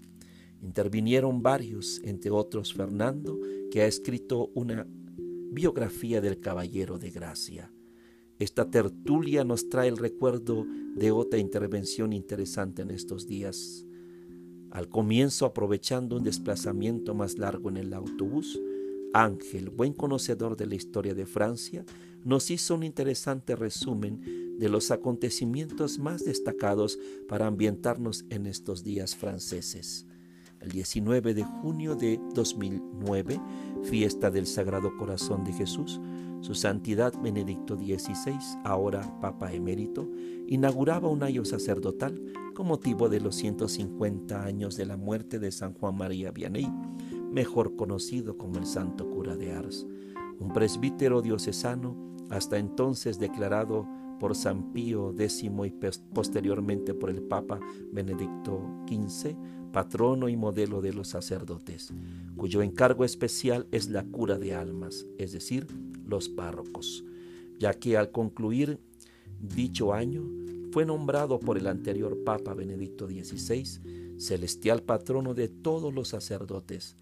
[0.62, 3.38] Intervinieron varios, entre otros Fernando,
[3.70, 4.86] que ha escrito una
[5.52, 7.70] biografía del Caballero de Gracia.
[8.38, 13.84] Esta tertulia nos trae el recuerdo de otra intervención interesante en estos días.
[14.70, 18.60] Al comienzo, aprovechando un desplazamiento más largo en el autobús,
[19.12, 21.84] Ángel, buen conocedor de la historia de Francia,
[22.24, 26.98] nos hizo un interesante resumen de los acontecimientos más destacados
[27.28, 30.06] para ambientarnos en estos días franceses.
[30.60, 33.40] El 19 de junio de 2009,
[33.84, 36.00] fiesta del Sagrado Corazón de Jesús,
[36.40, 40.08] su Santidad Benedicto XVI, ahora Papa Emérito,
[40.46, 42.20] inauguraba un año sacerdotal
[42.54, 46.70] con motivo de los 150 años de la muerte de San Juan María Vianney,
[47.30, 49.86] mejor conocido como el Santo Cura de Ars,
[50.38, 51.96] un presbítero diocesano
[52.30, 53.86] hasta entonces declarado
[54.18, 55.50] por San Pío X y
[56.12, 57.60] posteriormente por el Papa
[57.92, 59.36] Benedicto XV,
[59.72, 61.92] patrono y modelo de los sacerdotes,
[62.36, 65.66] cuyo encargo especial es la cura de almas, es decir,
[66.08, 67.04] los párrocos,
[67.58, 68.78] ya que al concluir
[69.40, 70.24] dicho año
[70.72, 76.96] fue nombrado por el anterior Papa Benedicto XVI celestial patrono de todos los sacerdotes,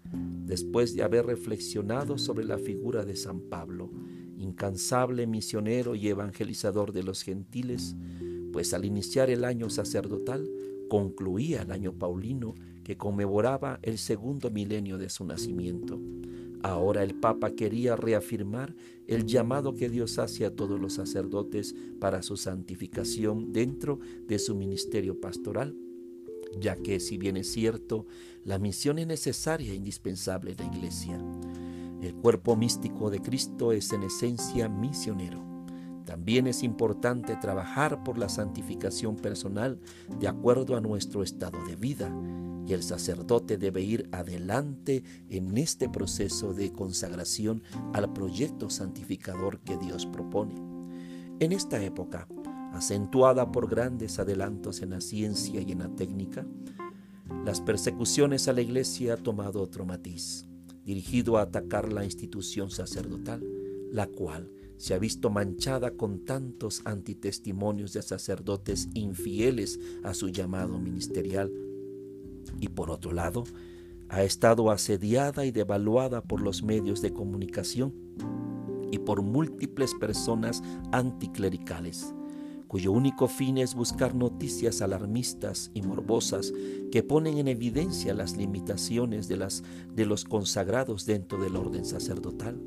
[0.45, 3.89] después de haber reflexionado sobre la figura de San Pablo,
[4.37, 7.95] incansable misionero y evangelizador de los gentiles,
[8.53, 10.47] pues al iniciar el año sacerdotal
[10.89, 15.99] concluía el año paulino que conmemoraba el segundo milenio de su nacimiento.
[16.67, 18.75] Ahora el Papa quería reafirmar
[19.07, 24.53] el llamado que Dios hace a todos los sacerdotes para su santificación dentro de su
[24.53, 25.77] ministerio pastoral,
[26.59, 28.05] ya que si bien es cierto,
[28.43, 31.25] la misión es necesaria e indispensable en la Iglesia.
[32.01, 35.46] El cuerpo místico de Cristo es en esencia misionero.
[36.07, 39.77] También es importante trabajar por la santificación personal
[40.21, 42.09] de acuerdo a nuestro estado de vida
[42.65, 49.75] y el sacerdote debe ir adelante en este proceso de consagración al proyecto santificador que
[49.75, 50.55] Dios propone.
[51.41, 52.29] En esta época,
[52.71, 56.45] acentuada por grandes adelantos en la ciencia y en la técnica,
[57.43, 60.45] las persecuciones a la iglesia han tomado otro matiz,
[60.85, 63.45] dirigido a atacar la institución sacerdotal,
[63.91, 70.79] la cual se ha visto manchada con tantos antitestimonios de sacerdotes infieles a su llamado
[70.79, 71.51] ministerial.
[72.59, 73.43] Y por otro lado
[74.09, 77.93] ha estado asediada y devaluada por los medios de comunicación
[78.91, 82.13] y por múltiples personas anticlericales
[82.67, 86.53] cuyo único fin es buscar noticias alarmistas y morbosas
[86.91, 89.63] que ponen en evidencia las limitaciones de, las,
[89.95, 92.61] de los consagrados dentro del orden sacerdotal,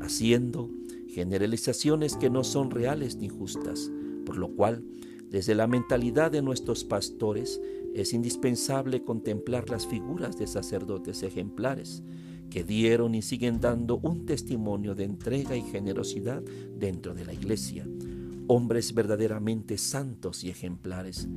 [0.00, 0.70] haciendo
[1.08, 3.90] generalizaciones que no son reales ni justas,
[4.24, 4.84] por lo cual,
[5.30, 7.60] desde la mentalidad de nuestros pastores,
[7.94, 12.02] es indispensable contemplar las figuras de sacerdotes ejemplares
[12.50, 16.42] que dieron y siguen dando un testimonio de entrega y generosidad
[16.76, 17.86] dentro de la iglesia,
[18.46, 21.28] hombres verdaderamente santos y ejemplares,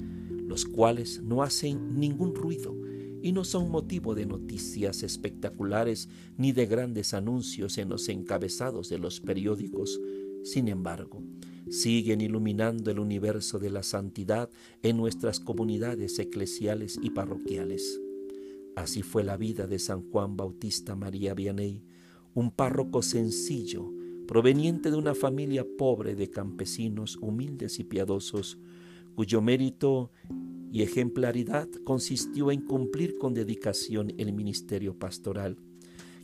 [0.45, 2.75] los cuales no hacen ningún ruido
[3.21, 8.99] y no son motivo de noticias espectaculares ni de grandes anuncios en los encabezados de
[8.99, 9.99] los periódicos.
[10.43, 11.21] Sin embargo,
[11.69, 14.49] siguen iluminando el universo de la santidad
[14.84, 17.99] en nuestras comunidades eclesiales y parroquiales.
[18.75, 21.84] Así fue la vida de San Juan Bautista María Vianney,
[22.36, 23.91] un párroco sencillo,
[24.27, 28.60] proveniente de una familia pobre de campesinos humildes y piadosos,
[29.15, 30.12] cuyo mérito
[30.71, 35.58] y ejemplaridad consistió en cumplir con dedicación el ministerio pastoral,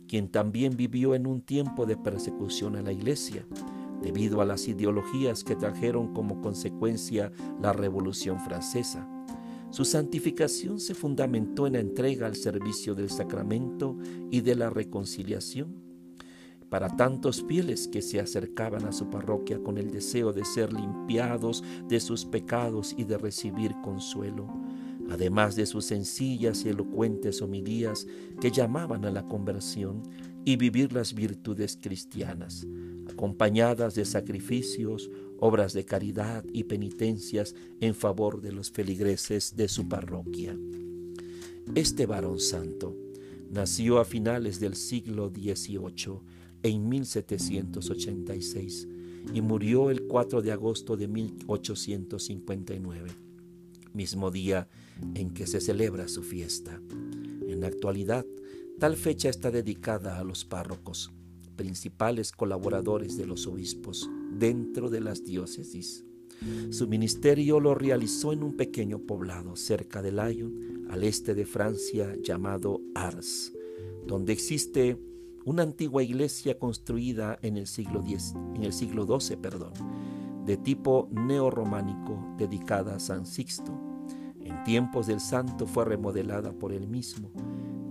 [0.06, 3.46] quien también vivió en un tiempo de persecución a la iglesia,
[4.02, 9.08] debido a las ideologías que trajeron como consecuencia la Revolución Francesa.
[9.70, 13.96] Su santificación se fundamentó en la entrega al servicio del sacramento
[14.30, 15.83] y de la reconciliación
[16.74, 21.62] para tantos fieles que se acercaban a su parroquia con el deseo de ser limpiados
[21.88, 24.52] de sus pecados y de recibir consuelo,
[25.08, 28.08] además de sus sencillas y elocuentes homilías
[28.40, 30.02] que llamaban a la conversión
[30.44, 32.66] y vivir las virtudes cristianas,
[33.08, 39.88] acompañadas de sacrificios, obras de caridad y penitencias en favor de los feligreses de su
[39.88, 40.58] parroquia.
[41.76, 42.96] Este varón santo
[43.48, 46.33] nació a finales del siglo XVIII
[46.64, 48.88] en 1786
[49.32, 53.10] y murió el 4 de agosto de 1859,
[53.92, 54.68] mismo día
[55.14, 56.80] en que se celebra su fiesta.
[57.46, 58.26] En la actualidad,
[58.78, 61.12] tal fecha está dedicada a los párrocos,
[61.54, 66.04] principales colaboradores de los obispos dentro de las diócesis.
[66.70, 72.16] Su ministerio lo realizó en un pequeño poblado cerca de Lyon, al este de Francia,
[72.22, 73.52] llamado Ars,
[74.06, 74.98] donde existe
[75.44, 79.72] una antigua iglesia construida en el siglo, X, en el siglo XII, perdón,
[80.46, 83.72] de tipo neorrománico dedicada a San Sixto.
[84.40, 87.30] En tiempos del santo fue remodelada por él mismo,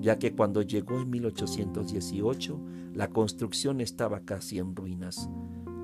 [0.01, 2.59] ya que cuando llegó en 1818
[2.93, 5.29] la construcción estaba casi en ruinas.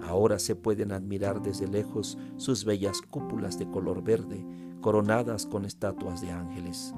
[0.01, 4.45] Ahora se pueden admirar desde lejos sus bellas cúpulas de color verde,
[4.81, 6.93] coronadas con estatuas de ángeles.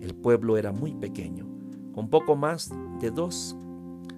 [0.00, 1.57] El pueblo era muy pequeño,
[1.98, 2.70] con poco más
[3.00, 3.56] de dos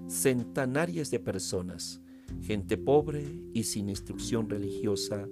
[0.07, 2.03] centenares de personas,
[2.43, 3.25] gente pobre
[3.55, 5.27] y sin instrucción religiosa,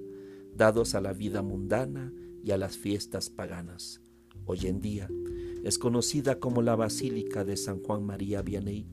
[0.57, 2.11] dados a la vida mundana
[2.42, 4.01] y a las fiestas paganas.
[4.46, 5.11] Hoy en día
[5.62, 8.86] es conocida como la Basílica de San Juan María Vianney,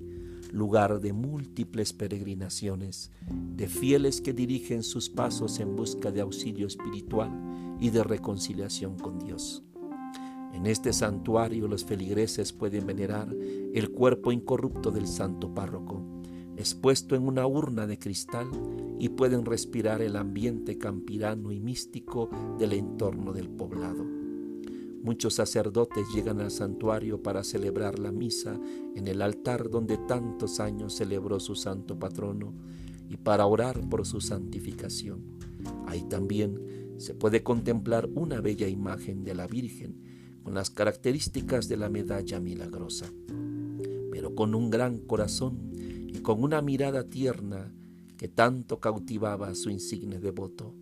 [0.52, 3.10] lugar de múltiples peregrinaciones,
[3.56, 7.32] de fieles que dirigen sus pasos en busca de auxilio espiritual
[7.80, 9.64] y de reconciliación con Dios.
[10.56, 13.28] En este santuario los feligreses pueden venerar
[13.74, 16.02] el cuerpo incorrupto del santo párroco,
[16.56, 18.48] expuesto en una urna de cristal,
[18.98, 24.06] y pueden respirar el ambiente campirano y místico del entorno del poblado.
[25.04, 28.58] Muchos sacerdotes llegan al santuario para celebrar la misa
[28.96, 32.54] en el altar donde tantos años celebró su santo patrono
[33.10, 35.20] y para orar por su santificación.
[35.86, 40.05] Ahí también se puede contemplar una bella imagen de la Virgen
[40.46, 43.12] con las características de la medalla milagrosa,
[44.12, 47.74] pero con un gran corazón y con una mirada tierna
[48.16, 50.76] que tanto cautivaba a su insigne devoto.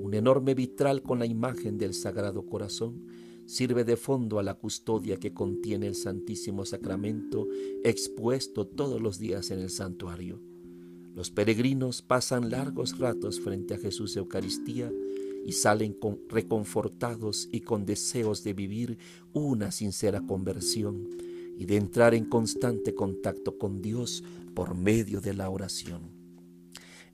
[0.00, 3.06] Un enorme vitral con la imagen del Sagrado Corazón
[3.46, 7.46] sirve de fondo a la custodia que contiene el Santísimo Sacramento
[7.84, 10.42] expuesto todos los días en el santuario.
[11.14, 14.90] Los peregrinos pasan largos ratos frente a Jesús Eucaristía
[15.44, 15.96] y salen
[16.28, 18.98] reconfortados y con deseos de vivir
[19.32, 21.08] una sincera conversión
[21.58, 24.24] y de entrar en constante contacto con Dios
[24.54, 26.14] por medio de la oración.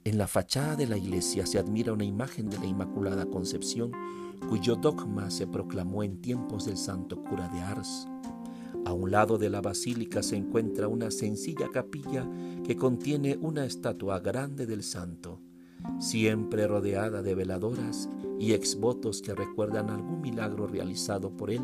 [0.04, 3.92] En la fachada de la iglesia se admira una imagen de la Inmaculada Concepción
[4.48, 8.08] cuyo dogma se proclamó en tiempos del santo cura de Ars.
[8.86, 12.26] A un lado de la basílica se encuentra una sencilla capilla
[12.64, 15.42] que contiene una estatua grande del santo,
[15.98, 18.08] siempre rodeada de veladoras
[18.40, 21.60] y exvotos que recuerdan algún milagro realizado por él,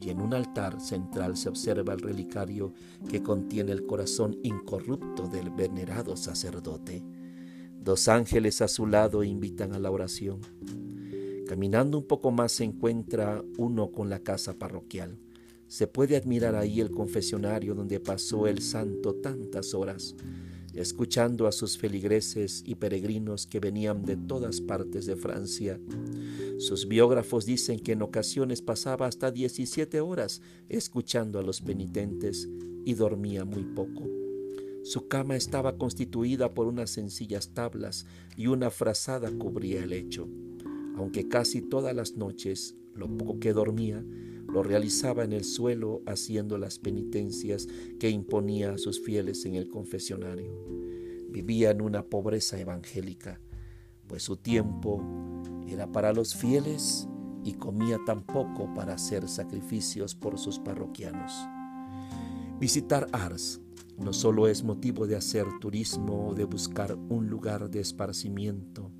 [0.00, 2.72] y en un altar central se observa el relicario
[3.10, 7.04] que contiene el corazón incorrupto del venerado sacerdote.
[7.78, 10.40] Dos ángeles a su lado invitan a la oración.
[11.46, 15.18] Caminando un poco más se encuentra uno con la casa parroquial.
[15.66, 20.14] Se puede admirar ahí el confesionario donde pasó el santo tantas horas,
[20.80, 25.80] escuchando a sus feligreses y peregrinos que venían de todas partes de Francia.
[26.58, 32.48] Sus biógrafos dicen que en ocasiones pasaba hasta 17 horas escuchando a los penitentes
[32.84, 34.08] y dormía muy poco.
[34.84, 38.06] Su cama estaba constituida por unas sencillas tablas
[38.36, 40.28] y una frazada cubría el lecho
[40.98, 44.04] aunque casi todas las noches lo poco que dormía
[44.48, 47.68] lo realizaba en el suelo haciendo las penitencias
[48.00, 50.52] que imponía a sus fieles en el confesionario.
[51.30, 53.40] Vivía en una pobreza evangélica,
[54.06, 55.02] pues su tiempo
[55.68, 57.06] era para los fieles
[57.44, 61.32] y comía tan poco para hacer sacrificios por sus parroquianos.
[62.58, 63.60] Visitar Ars
[63.98, 68.90] no solo es motivo de hacer turismo o de buscar un lugar de esparcimiento,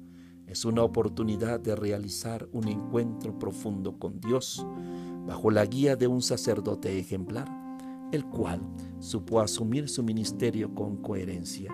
[0.48, 4.64] es una oportunidad de realizar un encuentro profundo con Dios
[5.28, 7.46] bajo la guía de un sacerdote ejemplar,
[8.12, 8.62] el cual
[8.98, 11.70] supo asumir su ministerio con coherencia.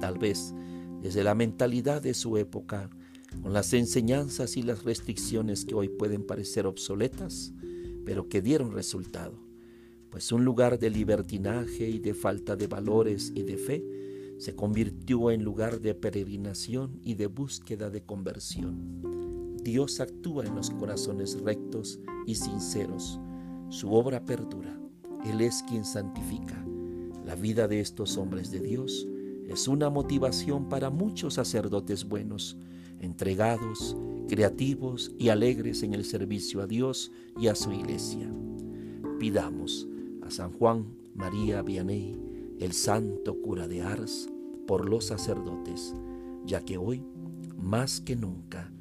[0.00, 0.54] Tal vez
[1.02, 2.88] desde la mentalidad de su época,
[3.42, 7.52] con las enseñanzas y las restricciones que hoy pueden parecer obsoletas,
[8.06, 9.38] pero que dieron resultado,
[10.08, 13.84] pues un lugar de libertinaje y de falta de valores y de fe
[14.38, 19.23] se convirtió en lugar de peregrinación y de búsqueda de conversión.
[19.64, 23.18] Dios actúa en los corazones rectos y sinceros.
[23.70, 24.78] Su obra perdura.
[25.24, 26.64] Él es quien santifica.
[27.24, 29.08] La vida de estos hombres de Dios
[29.48, 32.58] es una motivación para muchos sacerdotes buenos,
[33.00, 33.96] entregados,
[34.28, 37.10] creativos y alegres en el servicio a Dios
[37.40, 38.30] y a su iglesia.
[39.18, 39.88] Pidamos
[40.22, 42.18] a San Juan María Vianney
[42.60, 44.28] el santo cura de Ars,
[44.66, 45.94] por los sacerdotes,
[46.46, 47.02] ya que hoy,
[47.58, 48.72] más que nunca,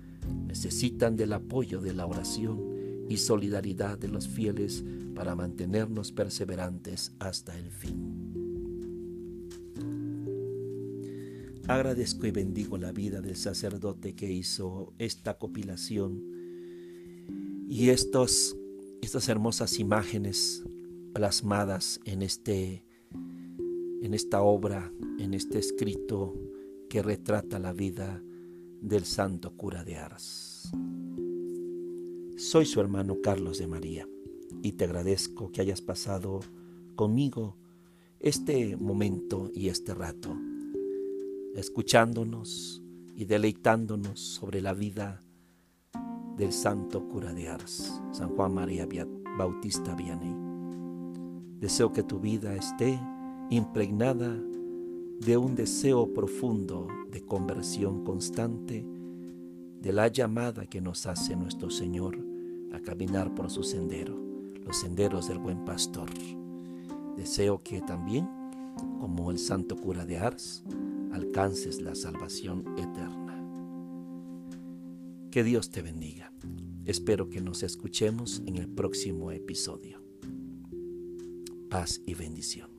[0.54, 4.86] necesitan del apoyo de la oración y solidaridad de los fieles
[5.16, 8.36] para mantenernos perseverantes hasta el fin.
[11.68, 16.22] Agradezco y bendigo la vida del sacerdote que hizo esta compilación
[17.68, 18.56] y estos,
[19.02, 20.64] estas hermosas imágenes
[21.14, 22.86] plasmadas en este
[24.04, 26.36] en esta obra, en este escrito
[26.92, 28.22] que retrata la vida
[28.84, 30.70] del santo cura de Ars.
[32.36, 34.08] Soy su hermano Carlos de María.
[34.62, 36.40] y te agradezco que hayas pasado
[36.96, 37.58] conmigo
[38.22, 40.38] este momento y este rato,
[41.56, 42.82] escuchándonos
[43.14, 45.22] y deleitándonos sobre la vida
[46.38, 48.88] del santo cura de Ars, San Juan María
[49.38, 50.36] Bautista Vianney.
[51.60, 52.98] Deseo que tu vida esté
[53.50, 54.34] impregnada
[55.26, 58.86] de un deseo profundo de conversión constante,
[59.82, 62.18] de la llamada que nos hace nuestro Señor
[62.74, 64.20] a caminar por su sendero,
[64.66, 66.10] los senderos del buen pastor.
[67.16, 68.28] Deseo que también,
[69.00, 70.64] como el santo cura de Ars,
[71.14, 73.42] alcances la salvación eterna.
[75.32, 76.34] Que Dios te bendiga.
[76.84, 80.02] Espero que nos escuchemos en el próximo episodio.
[81.70, 82.73] Paz y bendición.